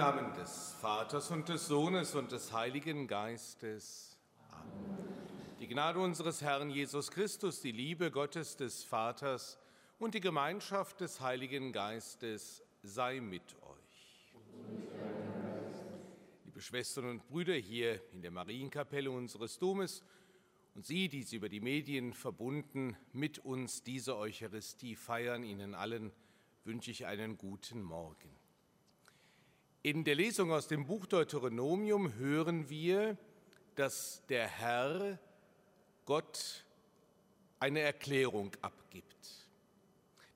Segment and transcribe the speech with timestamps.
[0.00, 4.16] Namen des Vaters und des Sohnes und des Heiligen Geistes.
[4.50, 4.96] Amen.
[5.60, 9.58] Die Gnade unseres Herrn Jesus Christus, die Liebe Gottes des Vaters
[9.98, 14.24] und die Gemeinschaft des Heiligen Geistes sei mit euch.
[16.46, 20.02] Liebe Schwestern und Brüder hier in der Marienkapelle unseres Domes
[20.74, 26.10] und Sie, die Sie über die Medien verbunden mit uns diese Eucharistie feiern, Ihnen allen
[26.64, 28.39] wünsche ich einen guten Morgen.
[29.82, 33.16] In der Lesung aus dem Buch Deuteronomium hören wir,
[33.76, 35.18] dass der Herr
[36.04, 36.66] Gott
[37.58, 39.48] eine Erklärung abgibt.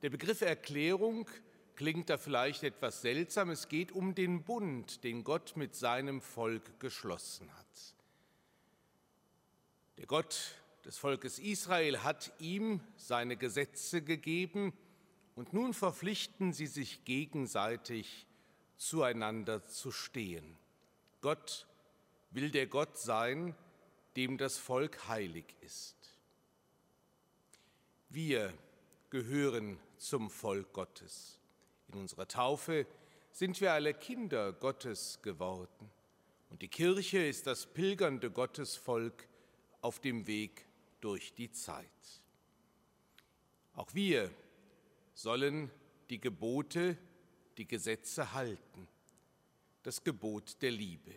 [0.00, 1.28] Der Begriff Erklärung
[1.76, 3.50] klingt da vielleicht etwas seltsam.
[3.50, 7.94] Es geht um den Bund, den Gott mit seinem Volk geschlossen hat.
[9.98, 10.54] Der Gott
[10.86, 14.72] des Volkes Israel hat ihm seine Gesetze gegeben
[15.34, 18.26] und nun verpflichten sie sich gegenseitig
[18.76, 20.56] zueinander zu stehen.
[21.20, 21.66] Gott
[22.30, 23.54] will der Gott sein,
[24.16, 25.96] dem das Volk heilig ist.
[28.08, 28.52] Wir
[29.10, 31.38] gehören zum Volk Gottes.
[31.88, 32.86] In unserer Taufe
[33.32, 35.90] sind wir alle Kinder Gottes geworden.
[36.50, 39.26] Und die Kirche ist das pilgernde Gottesvolk
[39.80, 40.66] auf dem Weg
[41.00, 41.88] durch die Zeit.
[43.74, 44.30] Auch wir
[45.14, 45.70] sollen
[46.10, 46.96] die Gebote
[47.58, 48.88] die Gesetze halten,
[49.82, 51.12] das Gebot der Liebe.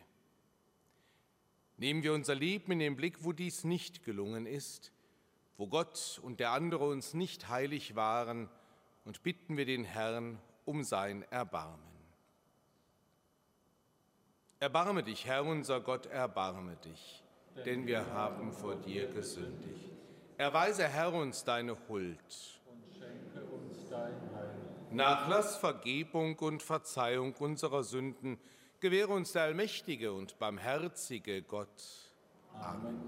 [1.78, 4.92] Nehmen wir unser Leben in den Blick, wo dies nicht gelungen ist,
[5.58, 8.50] wo Gott und der andere uns nicht heilig waren,
[9.06, 11.80] und bitten wir den Herrn um sein Erbarmen.
[14.60, 17.24] Erbarme dich, Herr unser Gott, erbarme dich,
[17.64, 19.92] denn wir haben vor dir gesündigt.
[20.38, 22.20] Erweise, Herr, uns deine Huld.
[22.66, 24.37] Und schenke uns dein Heil.
[24.92, 28.40] Nachlass, Vergebung und Verzeihung unserer Sünden
[28.80, 32.12] gewähre uns der allmächtige und barmherzige Gott.
[32.54, 33.07] Amen.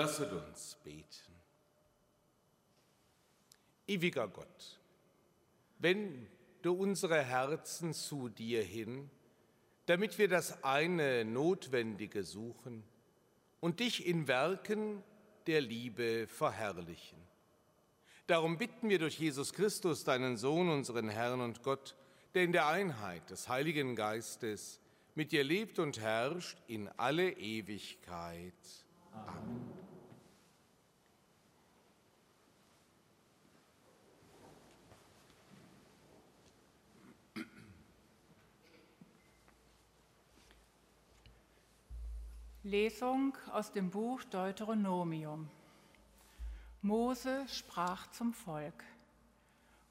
[0.00, 1.34] Lasset uns beten.
[3.86, 4.80] Ewiger Gott,
[5.78, 9.10] wende unsere Herzen zu dir hin,
[9.84, 12.82] damit wir das eine Notwendige suchen
[13.60, 15.02] und dich in Werken
[15.46, 17.18] der Liebe verherrlichen.
[18.26, 21.94] Darum bitten wir durch Jesus Christus, deinen Sohn, unseren Herrn und Gott,
[22.32, 24.80] der in der Einheit des Heiligen Geistes
[25.14, 28.54] mit dir lebt und herrscht in alle Ewigkeit.
[29.12, 29.69] Amen.
[42.70, 45.50] Lesung aus dem Buch Deuteronomium.
[46.82, 48.84] Mose sprach zum Volk,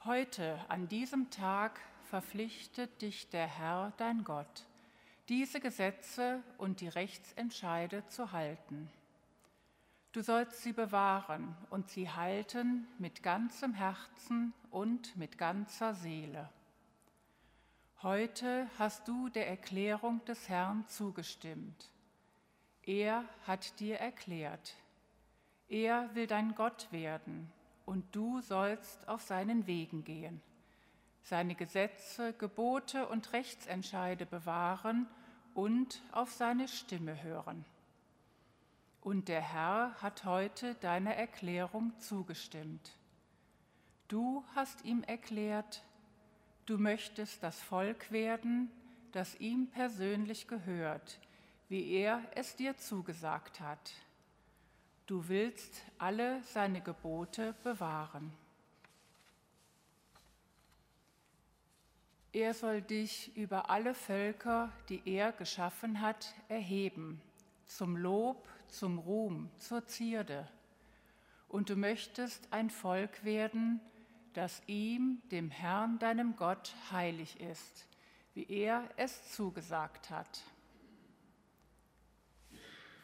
[0.05, 4.65] Heute an diesem Tag verpflichtet dich der Herr, dein Gott,
[5.27, 8.89] diese Gesetze und die Rechtsentscheide zu halten.
[10.13, 16.49] Du sollst sie bewahren und sie halten mit ganzem Herzen und mit ganzer Seele.
[18.03, 21.91] Heute hast du der Erklärung des Herrn zugestimmt
[22.89, 24.75] er hat dir erklärt,
[25.67, 27.51] er will dein Gott werden
[27.85, 30.41] und du sollst auf seinen Wegen gehen,
[31.21, 35.05] seine Gesetze, Gebote und Rechtsentscheide bewahren
[35.53, 37.63] und auf seine Stimme hören.
[39.01, 42.97] Und der Herr hat heute deiner Erklärung zugestimmt.
[44.07, 45.83] Du hast ihm erklärt,
[46.65, 48.71] du möchtest das Volk werden,
[49.11, 51.19] das ihm persönlich gehört,
[51.69, 53.93] wie er es dir zugesagt hat.
[55.05, 58.33] Du willst alle seine Gebote bewahren.
[62.31, 67.21] Er soll dich über alle Völker, die er geschaffen hat, erheben,
[67.65, 70.47] zum Lob, zum Ruhm, zur Zierde.
[71.47, 73.79] Und du möchtest ein Volk werden,
[74.33, 77.87] das ihm, dem Herrn, deinem Gott, heilig ist–
[78.33, 80.41] wie er es zugesagt hat.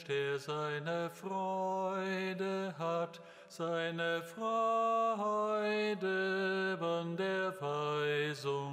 [0.00, 5.58] Mensch, der seine Freude hat, seine Freude
[6.80, 8.69] an der Weisung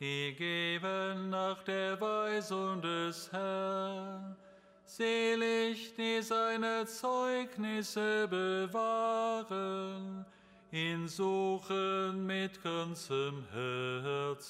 [0.00, 4.36] die geben nach der Weisung des Herrn.
[4.84, 10.24] Selig, die seine Zeugnisse bewahren,
[10.70, 14.46] ihn suchen mit ganzem Herzen.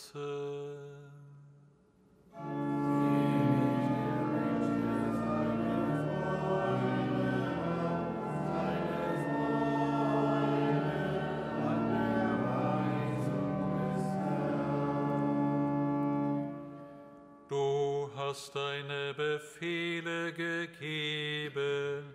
[18.37, 22.15] Hast deine Befehle gegeben,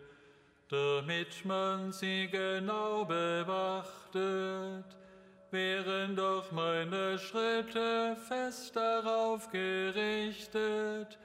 [0.70, 4.86] damit man sie genau bewachtet,
[5.50, 11.18] wären doch meine Schritte fest darauf gerichtet,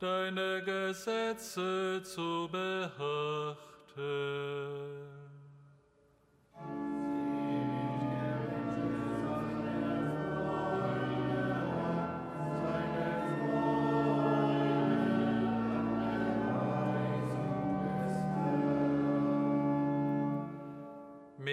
[0.00, 3.60] deine Gesetze zu beachten.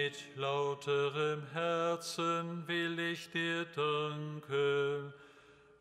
[0.04, 5.12] Mit lauterem Herzen will ich dir danken,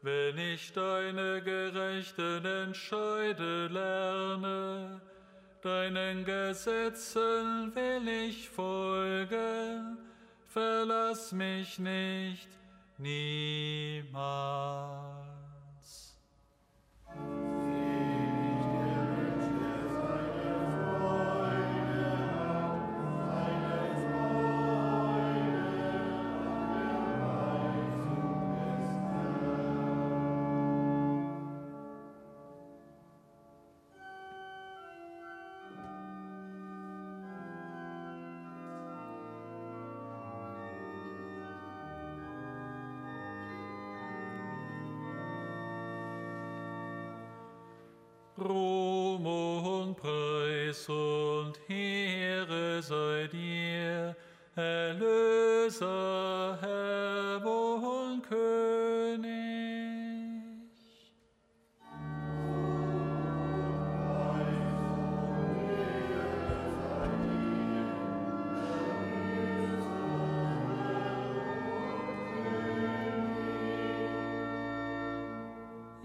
[0.02, 5.00] wenn ich deine gerechten Entscheide lerne.
[5.62, 10.00] Deinen Gesetzen will ich folgen,
[10.48, 12.50] verlass mich nicht
[12.98, 14.18] niemals.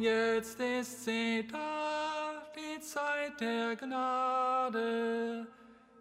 [0.03, 1.93] Jetzt ist sie da
[2.83, 5.47] Zeit der Gnade.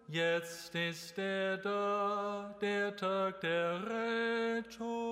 [0.07, 5.10] Jetzt ist er da, der Tag der Rettung.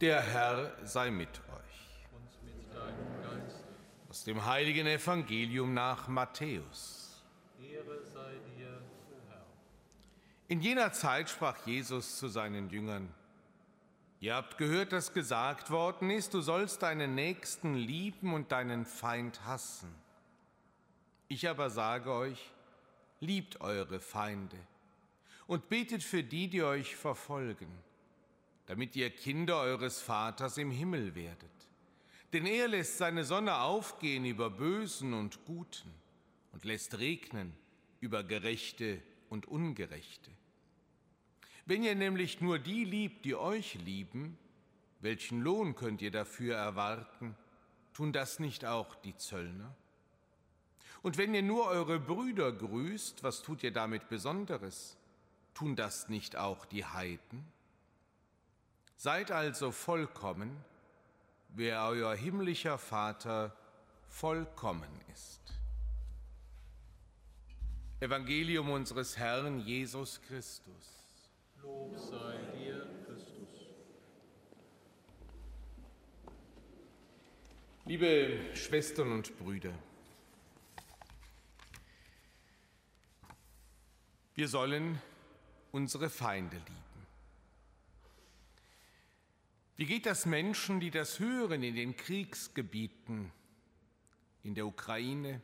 [0.00, 1.28] Der Herr sei mit
[4.08, 7.22] aus dem heiligen Evangelium nach Matthäus.
[7.62, 8.80] Ehre sei dir,
[9.10, 9.44] o Herr.
[10.48, 13.14] In jener Zeit sprach Jesus zu seinen Jüngern,
[14.20, 19.44] Ihr habt gehört, dass gesagt worden ist, du sollst deinen Nächsten lieben und deinen Feind
[19.44, 19.94] hassen.
[21.28, 22.50] Ich aber sage euch,
[23.20, 24.58] liebt eure Feinde
[25.46, 27.70] und betet für die, die euch verfolgen,
[28.70, 31.50] damit ihr Kinder eures Vaters im Himmel werdet.
[32.32, 35.92] Denn er lässt seine Sonne aufgehen über Bösen und Guten
[36.52, 37.52] und lässt regnen
[37.98, 40.30] über Gerechte und Ungerechte.
[41.66, 44.38] Wenn ihr nämlich nur die liebt, die euch lieben,
[45.00, 47.34] welchen Lohn könnt ihr dafür erwarten?
[47.92, 49.74] Tun das nicht auch die Zöllner?
[51.02, 54.96] Und wenn ihr nur eure Brüder grüßt, was tut ihr damit Besonderes?
[55.54, 57.44] Tun das nicht auch die Heiden?
[59.02, 60.62] Seid also vollkommen,
[61.54, 63.56] wer euer himmlischer Vater
[64.10, 65.40] vollkommen ist.
[68.00, 71.16] Evangelium unseres Herrn Jesus Christus.
[71.62, 73.48] Lob sei dir, Christus.
[77.86, 79.72] Liebe Schwestern und Brüder,
[84.34, 85.00] wir sollen
[85.72, 86.89] unsere Feinde lieben.
[89.80, 93.32] Wie geht das Menschen, die das hören in den Kriegsgebieten,
[94.42, 95.40] in der Ukraine,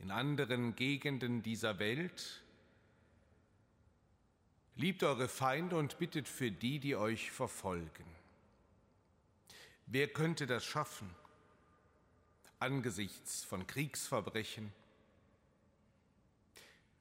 [0.00, 2.42] in anderen Gegenden dieser Welt?
[4.74, 8.04] Liebt eure Feinde und bittet für die, die euch verfolgen.
[9.86, 11.08] Wer könnte das schaffen
[12.58, 14.72] angesichts von Kriegsverbrechen?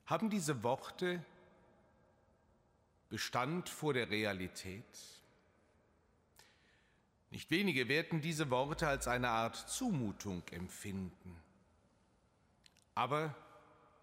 [0.05, 1.25] Haben diese Worte
[3.09, 5.14] Bestand vor der Realität?
[7.35, 11.35] Nicht wenige werden diese Worte als eine Art Zumutung empfinden.
[12.93, 13.35] Aber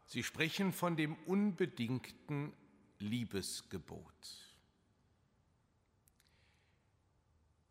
[0.04, 2.52] sie sprechen von dem unbedingten
[2.98, 4.04] Liebesgebot.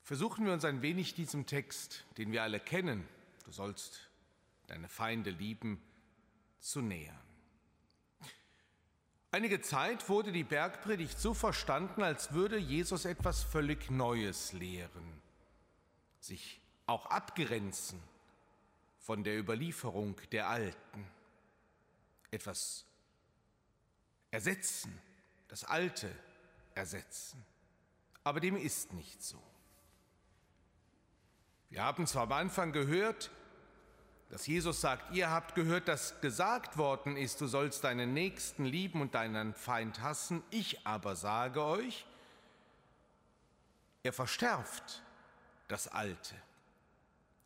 [0.01, 3.07] Versuchen wir uns ein wenig diesem Text, den wir alle kennen,
[3.45, 4.09] du sollst
[4.65, 5.79] deine Feinde lieben,
[6.59, 7.15] zu nähern.
[9.29, 15.21] Einige Zeit wurde die Bergpredigt so verstanden, als würde Jesus etwas völlig Neues lehren,
[16.21, 18.01] sich auch abgrenzen
[18.99, 21.07] von der Überlieferung der Alten,
[22.29, 22.85] etwas
[24.29, 24.97] ersetzen,
[25.47, 26.09] das Alte
[26.75, 27.43] ersetzen.
[28.23, 29.41] Aber dem ist nicht so.
[31.69, 33.31] Wir haben zwar am Anfang gehört,
[34.29, 39.01] dass Jesus sagt, ihr habt gehört, dass gesagt worden ist, du sollst deinen Nächsten lieben
[39.01, 42.05] und deinen Feind hassen, ich aber sage euch,
[44.03, 45.03] er verstärft
[45.71, 46.35] das Alte.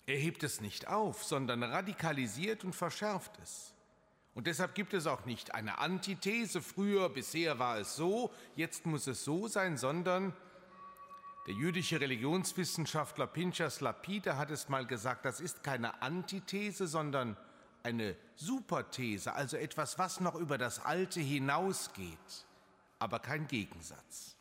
[0.07, 3.73] Er hebt es nicht auf, sondern radikalisiert und verschärft es.
[4.33, 9.07] Und deshalb gibt es auch nicht eine Antithese, früher, bisher war es so, jetzt muss
[9.07, 10.33] es so sein, sondern
[11.47, 17.37] der jüdische Religionswissenschaftler Pinchas Lapide hat es mal gesagt, das ist keine Antithese, sondern
[17.83, 22.45] eine Superthese, also etwas, was noch über das Alte hinausgeht,
[22.99, 24.35] aber kein Gegensatz.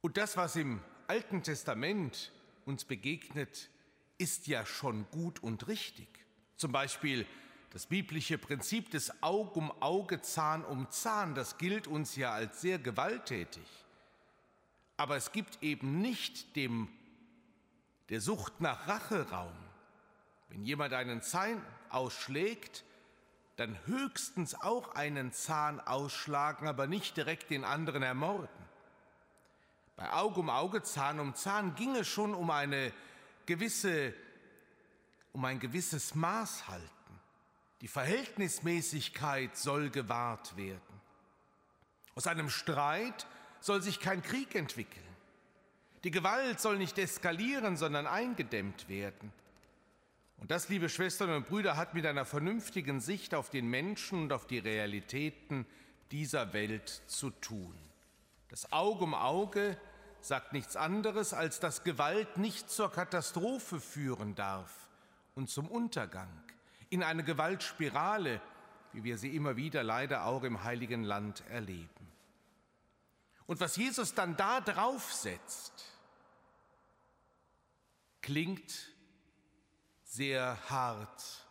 [0.00, 2.30] Und das, was im Alten Testament
[2.66, 3.70] uns begegnet,
[4.18, 6.06] ist ja schon gut und richtig.
[6.56, 7.26] Zum Beispiel
[7.70, 12.60] das biblische Prinzip des Aug um Auge, Zahn um Zahn, das gilt uns ja als
[12.60, 13.66] sehr gewalttätig.
[14.98, 16.88] Aber es gibt eben nicht dem,
[18.10, 19.56] der Sucht nach Rache Raum.
[20.50, 22.84] Wenn jemand einen Zahn ausschlägt,
[23.56, 28.57] dann höchstens auch einen Zahn ausschlagen, aber nicht direkt den anderen ermorden.
[29.98, 32.92] Bei Auge um Auge, Zahn um Zahn ging es schon um eine
[33.46, 34.14] gewisse,
[35.32, 36.88] um ein gewisses Maß halten.
[37.80, 40.80] Die Verhältnismäßigkeit soll gewahrt werden.
[42.14, 43.26] Aus einem Streit
[43.58, 45.04] soll sich kein Krieg entwickeln.
[46.04, 49.32] Die Gewalt soll nicht eskalieren, sondern eingedämmt werden.
[50.36, 54.32] Und das, liebe Schwestern und Brüder, hat mit einer vernünftigen Sicht auf den Menschen und
[54.32, 55.66] auf die Realitäten
[56.12, 57.76] dieser Welt zu tun.
[58.48, 59.76] Das Auge um Auge
[60.20, 64.88] sagt nichts anderes, als dass Gewalt nicht zur Katastrophe führen darf
[65.34, 66.28] und zum Untergang
[66.90, 68.40] in eine Gewaltspirale,
[68.92, 71.88] wie wir sie immer wieder leider auch im heiligen Land erleben.
[73.46, 75.72] Und was Jesus dann da draufsetzt,
[78.20, 78.92] klingt
[80.04, 81.46] sehr hart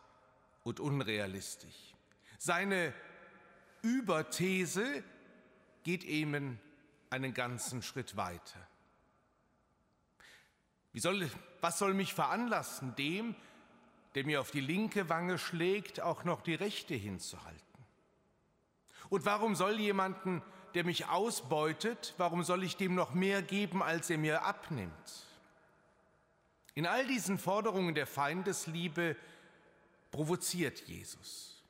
[0.62, 1.94] und unrealistisch.
[2.38, 2.92] Seine
[3.82, 5.02] Überthese
[5.82, 6.60] geht eben
[7.10, 8.66] einen ganzen Schritt weiter.
[10.92, 13.34] Wie soll, was soll mich veranlassen, dem,
[14.14, 17.62] der mir auf die linke Wange schlägt, auch noch die rechte hinzuhalten?
[19.10, 20.42] Und warum soll jemanden,
[20.74, 25.26] der mich ausbeutet, warum soll ich dem noch mehr geben, als er mir abnimmt?
[26.74, 29.16] In all diesen Forderungen der Feindesliebe
[30.10, 31.62] provoziert Jesus.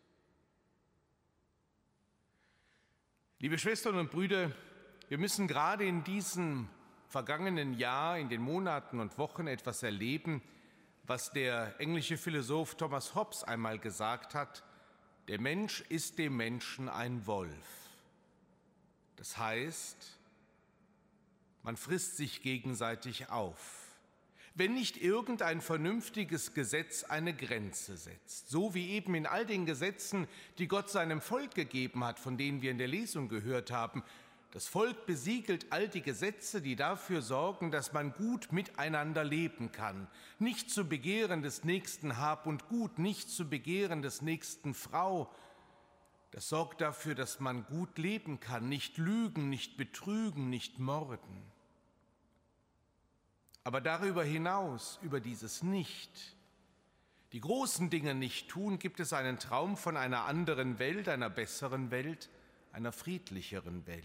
[3.38, 4.50] Liebe Schwestern und Brüder,
[5.08, 6.68] wir müssen gerade in diesem
[7.08, 10.42] vergangenen Jahr, in den Monaten und Wochen etwas erleben,
[11.04, 14.62] was der englische Philosoph Thomas Hobbes einmal gesagt hat,
[15.28, 17.88] der Mensch ist dem Menschen ein Wolf.
[19.16, 20.18] Das heißt,
[21.62, 23.88] man frisst sich gegenseitig auf
[24.58, 28.48] wenn nicht irgendein vernünftiges Gesetz eine Grenze setzt.
[28.48, 30.26] So wie eben in all den Gesetzen,
[30.58, 34.02] die Gott seinem Volk gegeben hat, von denen wir in der Lesung gehört haben.
[34.50, 40.08] Das Volk besiegelt all die Gesetze, die dafür sorgen, dass man gut miteinander leben kann.
[40.38, 45.30] Nicht zu begehren des nächsten Hab und Gut, nicht zu begehren des nächsten Frau.
[46.30, 51.42] Das sorgt dafür, dass man gut leben kann, nicht lügen, nicht betrügen, nicht morden.
[53.64, 56.36] Aber darüber hinaus, über dieses Nicht,
[57.32, 61.90] die großen Dinge nicht tun, gibt es einen Traum von einer anderen Welt, einer besseren
[61.90, 62.30] Welt,
[62.78, 64.04] einer friedlicheren Welt.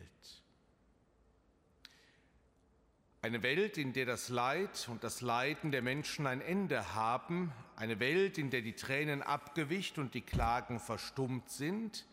[3.21, 7.99] Eine Welt, in der das Leid und das Leiden der Menschen ein Ende haben, eine
[7.99, 12.07] Welt, in der die Tränen abgewischt und die Klagen verstummt sind,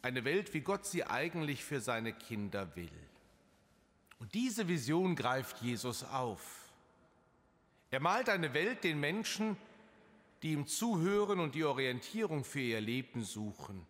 [0.00, 2.90] eine Welt, wie Gott sie eigentlich für seine Kinder will.
[4.18, 6.72] Und diese Vision greift Jesus auf.
[7.90, 9.58] Er malt eine Welt den Menschen,
[10.42, 13.86] die ihm zuhören und die Orientierung für ihr Leben suchen.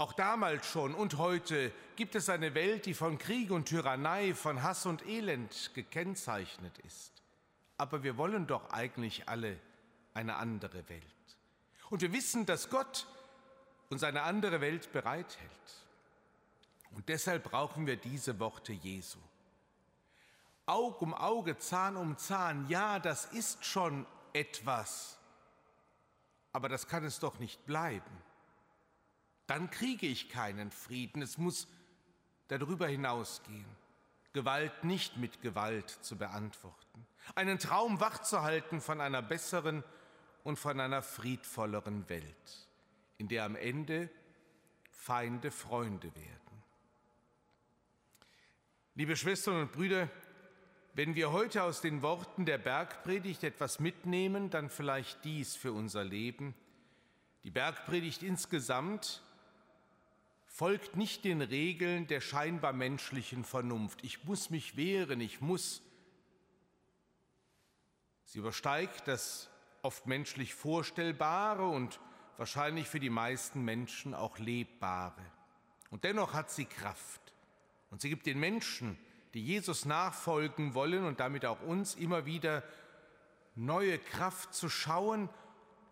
[0.00, 4.62] Auch damals schon und heute gibt es eine Welt, die von Krieg und Tyrannei, von
[4.62, 7.12] Hass und Elend gekennzeichnet ist.
[7.76, 9.58] Aber wir wollen doch eigentlich alle
[10.14, 11.04] eine andere Welt.
[11.90, 13.08] Und wir wissen, dass Gott
[13.90, 15.50] uns eine andere Welt bereithält.
[16.92, 19.18] Und deshalb brauchen wir diese Worte Jesu.
[20.66, 25.18] Aug um Auge, Zahn um Zahn, ja, das ist schon etwas,
[26.52, 28.27] aber das kann es doch nicht bleiben.
[29.48, 31.66] Dann kriege ich keinen Frieden, es muss
[32.48, 33.64] darüber hinausgehen.
[34.34, 39.82] Gewalt nicht mit Gewalt zu beantworten, einen Traum wachzuhalten von einer besseren
[40.44, 42.68] und von einer friedvolleren Welt,
[43.16, 44.10] in der am Ende
[44.92, 46.62] Feinde Freunde werden.
[48.94, 50.10] Liebe Schwestern und Brüder,
[50.92, 56.04] wenn wir heute aus den Worten der Bergpredigt etwas mitnehmen, dann vielleicht dies für unser
[56.04, 56.54] Leben.
[57.44, 59.22] Die Bergpredigt insgesamt
[60.58, 64.02] folgt nicht den Regeln der scheinbar menschlichen Vernunft.
[64.02, 65.82] Ich muss mich wehren, ich muss.
[68.24, 69.48] Sie übersteigt das
[69.82, 72.00] oft menschlich Vorstellbare und
[72.38, 75.22] wahrscheinlich für die meisten Menschen auch Lebbare.
[75.90, 77.20] Und dennoch hat sie Kraft.
[77.90, 78.98] Und sie gibt den Menschen
[79.34, 82.62] die Jesus nachfolgen wollen und damit auch uns immer wieder
[83.54, 85.28] neue Kraft zu schauen,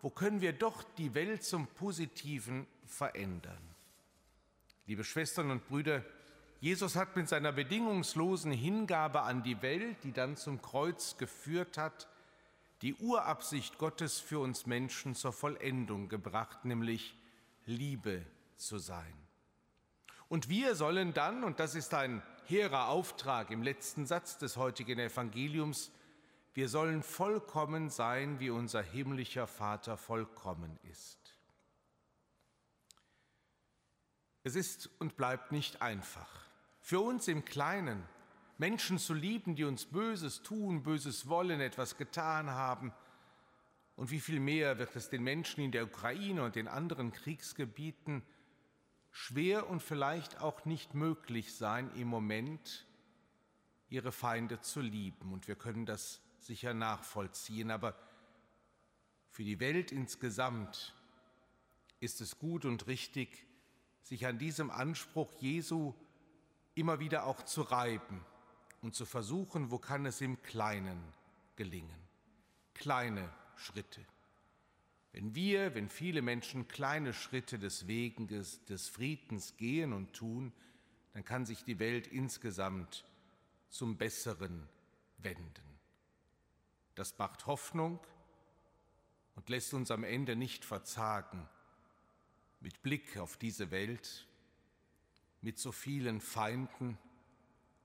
[0.01, 3.66] wo können wir doch die Welt zum Positiven verändern.
[4.87, 6.01] Liebe Schwestern und Brüder,
[6.61, 12.07] Jesus hat mit seiner bedingungslosen Hingabe an die Welt, die dann zum Kreuz geführt hat,
[12.81, 17.15] die Urabsicht Gottes für uns Menschen zur Vollendung gebracht, nämlich
[17.65, 19.13] Liebe zu sein.
[20.29, 24.99] Und wir sollen dann, und das ist ein hehrer Auftrag im letzten Satz des heutigen
[24.99, 25.91] Evangeliums,
[26.53, 31.26] wir sollen vollkommen sein, wie unser himmlischer Vater vollkommen ist.
[34.47, 36.29] Es ist und bleibt nicht einfach.
[36.79, 38.01] Für uns im Kleinen,
[38.57, 42.93] Menschen zu lieben, die uns Böses tun, Böses wollen, etwas getan haben.
[43.97, 48.23] Und wie viel mehr wird es den Menschen in der Ukraine und den anderen Kriegsgebieten
[49.11, 52.87] schwer und vielleicht auch nicht möglich sein, im Moment
[53.89, 55.33] ihre Feinde zu lieben.
[55.33, 57.69] Und wir können das sicher nachvollziehen.
[57.69, 57.99] Aber
[59.29, 60.95] für die Welt insgesamt
[61.99, 63.46] ist es gut und richtig,
[64.07, 65.93] sich an diesem Anspruch Jesu
[66.75, 68.25] immer wieder auch zu reiben
[68.81, 71.01] und zu versuchen, wo kann es im Kleinen
[71.57, 71.99] gelingen.
[72.73, 73.99] Kleine Schritte.
[75.11, 80.53] Wenn wir, wenn viele Menschen kleine Schritte des Weges des Friedens gehen und tun,
[81.11, 83.03] dann kann sich die Welt insgesamt
[83.67, 84.69] zum Besseren
[85.17, 85.79] wenden.
[86.95, 87.99] Das macht Hoffnung
[89.35, 91.49] und lässt uns am Ende nicht verzagen,
[92.59, 94.27] mit Blick auf diese Welt,
[95.41, 96.97] mit so vielen Feinden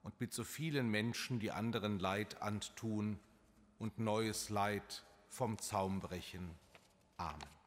[0.03, 3.19] und mit so vielen Menschen, die anderen Leid antun
[3.79, 6.55] und neues Leid vom Zaum brechen.
[7.17, 7.62] Amen.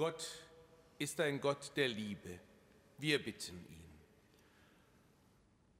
[0.00, 0.26] Gott
[0.98, 2.40] ist ein Gott der Liebe.
[2.96, 4.00] Wir bitten ihn.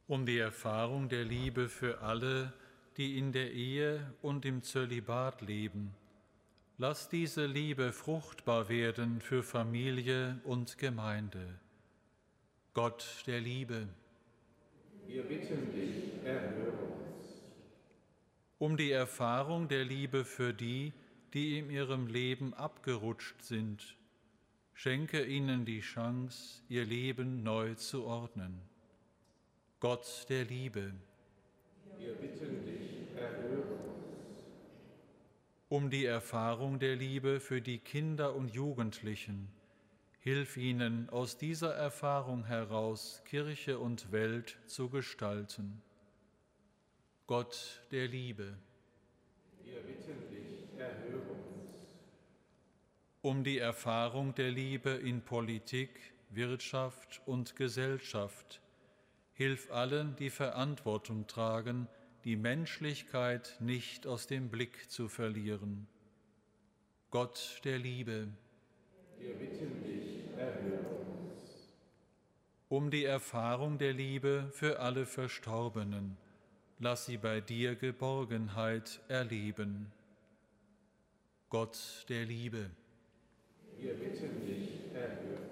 [0.08, 2.52] um die Erfahrung der Liebe für alle,
[2.98, 5.94] die in der Ehe und im Zölibat leben.
[6.76, 11.58] Lass diese Liebe fruchtbar werden für Familie und Gemeinde.
[12.74, 13.88] Gott der Liebe.
[15.06, 17.40] Wir bitten dich, erhöre uns.
[18.58, 20.92] Um die Erfahrung der Liebe für die,
[21.32, 23.96] die in ihrem Leben abgerutscht sind.
[24.82, 28.62] Schenke ihnen die Chance, ihr Leben neu zu ordnen.
[29.78, 30.94] Gott der Liebe.
[31.98, 34.42] Wir bitten dich, erhöre uns.
[35.68, 39.48] Um die Erfahrung der Liebe für die Kinder und Jugendlichen.
[40.20, 45.82] Hilf ihnen, aus dieser Erfahrung heraus Kirche und Welt zu gestalten.
[47.26, 48.56] Gott der Liebe.
[49.62, 51.50] Wir bitten dich, erhöre uns.
[53.22, 55.90] Um die Erfahrung der Liebe in Politik,
[56.30, 58.60] Wirtschaft und Gesellschaft
[59.40, 61.88] Hilf allen, die Verantwortung tragen,
[62.24, 65.86] die Menschlichkeit nicht aus dem Blick zu verlieren.
[67.10, 68.28] Gott der Liebe.
[69.18, 71.72] Wir bitten dich, erhöre uns.
[72.68, 76.18] Um die Erfahrung der Liebe für alle Verstorbenen,
[76.78, 79.90] lass sie bei dir Geborgenheit erleben.
[81.48, 82.70] Gott der Liebe.
[83.80, 85.48] Wir bitten dich, erhöre.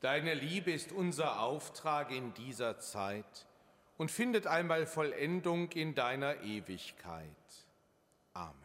[0.00, 3.46] Deine Liebe ist unser Auftrag in dieser Zeit
[3.96, 7.30] und findet einmal Vollendung in deiner Ewigkeit.
[8.34, 8.63] Amen.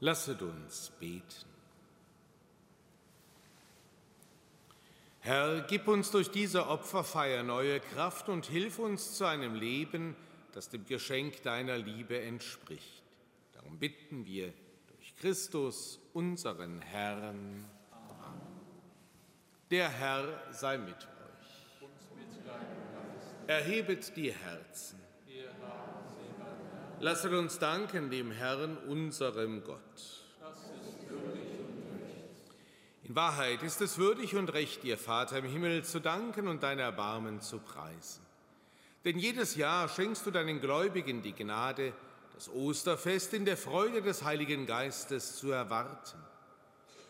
[0.00, 1.56] Lasset uns beten.
[5.20, 10.14] Herr, gib uns durch diese Opferfeier neue Kraft und hilf uns zu einem Leben,
[10.52, 13.02] das dem Geschenk deiner Liebe entspricht.
[13.52, 14.52] Darum bitten wir
[14.86, 17.64] durch Christus, unseren Herrn.
[17.90, 18.40] Amen.
[19.70, 21.06] Der Herr sei mit euch.
[23.48, 25.05] Erhebet die Herzen.
[26.98, 30.24] Lasset uns danken dem Herrn, unserem Gott.
[33.04, 36.78] In Wahrheit ist es würdig und recht, dir Vater im Himmel zu danken und dein
[36.78, 38.24] Erbarmen zu preisen.
[39.04, 41.92] Denn jedes Jahr schenkst du deinen Gläubigen die Gnade,
[42.34, 46.18] das Osterfest in der Freude des Heiligen Geistes zu erwarten.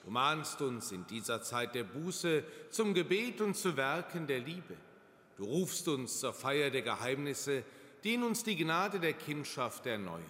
[0.05, 4.77] Du mahnst uns in dieser Zeit der Buße zum Gebet und zu Werken der Liebe.
[5.37, 7.63] Du rufst uns zur Feier der Geheimnisse,
[8.07, 10.23] den uns die Gnade der Kindschaft erneuern.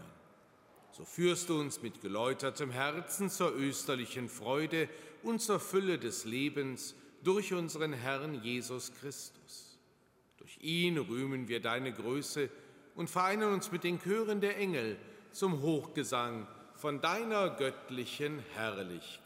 [0.92, 4.88] So führst du uns mit geläutertem Herzen zur österlichen Freude
[5.22, 9.78] und zur Fülle des Lebens durch unseren Herrn Jesus Christus.
[10.38, 12.48] Durch ihn rühmen wir deine Größe
[12.94, 14.96] und vereinen uns mit den Chören der Engel
[15.32, 19.25] zum Hochgesang von deiner göttlichen Herrlichkeit.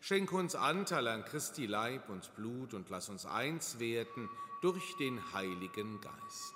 [0.00, 4.28] schenke uns Anteil an Christi Leib und Blut und lass uns eins werden
[4.60, 6.54] durch den Heiligen Geist.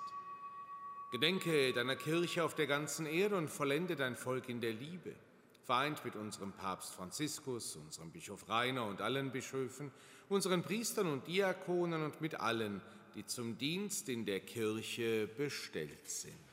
[1.11, 5.15] Gedenke deiner Kirche auf der ganzen Erde und vollende dein Volk in der Liebe
[5.63, 9.91] vereint mit unserem Papst Franziskus, unserem Bischof Rainer und allen Bischöfen,
[10.29, 12.81] unseren Priestern und Diakonen und mit allen,
[13.15, 16.52] die zum Dienst in der Kirche bestellt sind.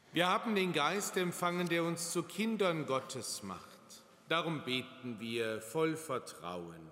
[0.13, 3.79] Wir haben den Geist empfangen, der uns zu Kindern Gottes macht.
[4.27, 6.89] Darum beten wir voll Vertrauen.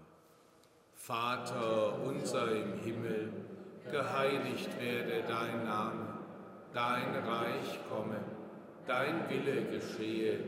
[0.94, 3.34] Vater unser im Himmel,
[3.92, 6.08] geheiligt werde dein Name,
[6.74, 8.24] dein Reich komme,
[8.88, 10.40] dein Wille geschehe,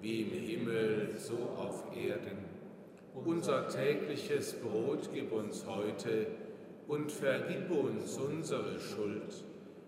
[0.00, 2.44] wie im Himmel, so auf Erden.
[3.14, 6.26] Unser tägliches Brot gib uns heute
[6.88, 9.44] und vergib uns unsere Schuld,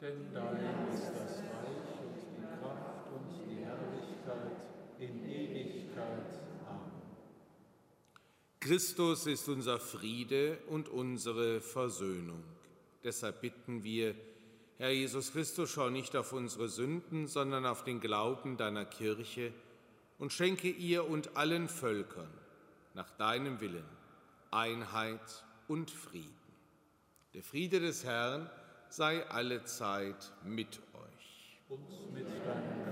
[0.00, 4.56] Denn dein ist das Reich und die Kraft und die Herrlichkeit
[5.00, 6.38] in Ewigkeit.
[8.60, 12.44] Christus ist unser Friede und unsere Versöhnung.
[13.02, 14.14] Deshalb bitten wir,
[14.76, 19.52] Herr Jesus Christus, schau nicht auf unsere Sünden, sondern auf den Glauben deiner Kirche
[20.18, 22.30] und schenke ihr und allen Völkern
[22.94, 23.88] nach deinem Willen
[24.52, 26.28] Einheit und Frieden.
[27.34, 28.48] Der Friede des Herrn
[28.88, 31.60] sei alle Zeit mit euch.
[31.68, 32.87] Und mit deinem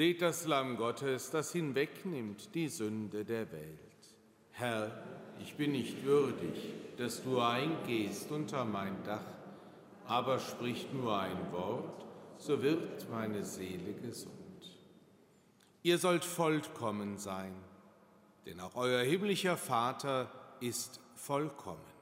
[0.00, 4.16] Seht das Lamm Gottes, das hinwegnimmt die Sünde der Welt.
[4.52, 5.04] Herr,
[5.42, 9.26] ich bin nicht würdig, dass du eingehst unter mein Dach,
[10.06, 12.06] aber sprich nur ein Wort,
[12.38, 14.32] so wird meine Seele gesund.
[15.82, 17.52] Ihr sollt vollkommen sein,
[18.46, 21.99] denn auch euer himmlischer Vater ist vollkommen.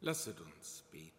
[0.00, 1.12] Lasset uns beten.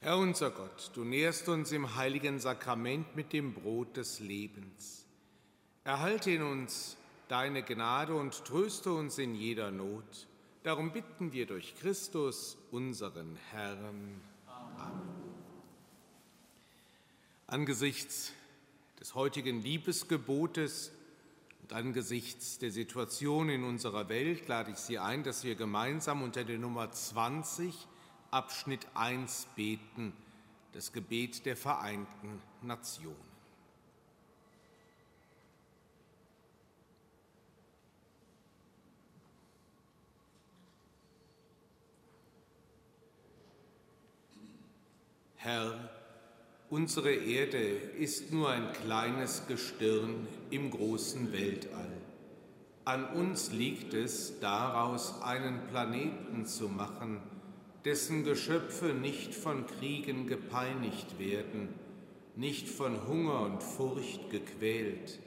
[0.00, 5.04] Herr unser Gott, du nährst uns im heiligen Sakrament mit dem Brot des Lebens.
[5.82, 6.96] Erhalte in uns
[7.28, 10.28] deine Gnade und tröste uns in jeder Not.
[10.62, 14.20] Darum bitten wir durch Christus, unseren Herrn.
[14.46, 15.16] Amen.
[17.48, 18.32] Angesichts
[18.98, 20.92] des heutigen Liebesgebotes
[21.66, 26.44] Und angesichts der Situation in unserer Welt lade ich Sie ein, dass wir gemeinsam unter
[26.44, 27.74] der Nummer 20
[28.30, 30.12] Abschnitt 1 beten,
[30.74, 33.16] das Gebet der Vereinten Nationen.
[45.34, 45.95] Herr,
[46.68, 47.60] Unsere Erde
[47.96, 51.92] ist nur ein kleines Gestirn im großen Weltall.
[52.84, 57.20] An uns liegt es, daraus einen Planeten zu machen,
[57.84, 61.68] dessen Geschöpfe nicht von Kriegen gepeinigt werden,
[62.34, 65.20] nicht von Hunger und Furcht gequält,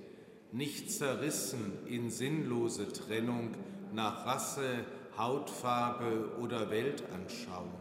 [0.52, 3.52] nicht zerrissen in sinnlose Trennung
[3.94, 4.84] nach Rasse,
[5.18, 7.72] Hautfarbe oder Weltanschauung.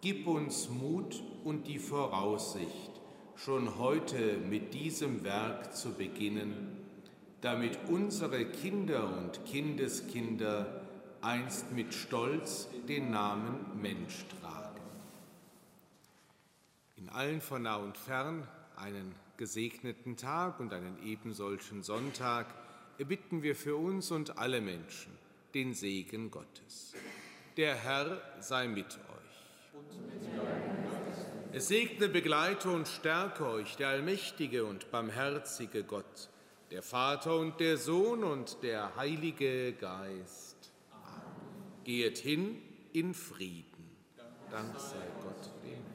[0.00, 2.90] Gib uns Mut und die Voraussicht,
[3.36, 6.76] schon heute mit diesem Werk zu beginnen,
[7.40, 10.82] damit unsere Kinder und Kindeskinder
[11.20, 14.80] einst mit Stolz den Namen Mensch tragen.
[16.96, 22.46] In allen von nah und fern einen gesegneten Tag und einen ebensolchen Sonntag
[22.98, 25.12] erbitten wir für uns und alle Menschen
[25.54, 26.94] den Segen Gottes.
[27.56, 30.13] Der Herr sei mit euch.
[31.56, 36.28] Es segne, begleite und stärke euch der allmächtige und barmherzige Gott,
[36.72, 40.72] der Vater und der Sohn und der Heilige Geist.
[40.90, 41.84] Amen.
[41.84, 42.60] Geht hin
[42.92, 43.88] in Frieden.
[44.50, 45.93] Dank sei Gott dem